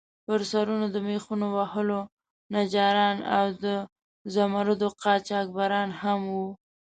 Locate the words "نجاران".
2.55-3.17